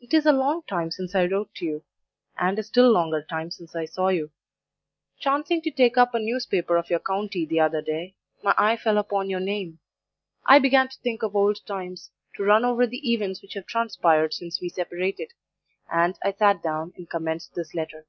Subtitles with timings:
[0.00, 1.84] "It is a long time since I wrote to you,
[2.36, 4.32] and a still longer time since I saw you.
[5.20, 8.98] Chancing to take up a newspaper of your county the other day, my eye fell
[8.98, 9.78] upon your name.
[10.44, 14.34] I began to think of old times; to run over the events which have transpired
[14.34, 15.32] since we separated;
[15.88, 18.04] and I sat down and commenced this letter.